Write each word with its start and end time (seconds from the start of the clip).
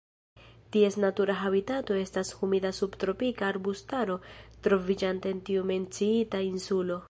Ties 0.75 0.95
natura 1.03 1.35
habitato 1.49 1.97
estas 2.05 2.31
humida 2.39 2.71
subtropika 2.77 3.47
arbustaro 3.53 4.19
troviĝanta 4.69 5.35
en 5.37 5.47
tiu 5.51 5.69
menciita 5.75 6.45
insulo. 6.51 6.99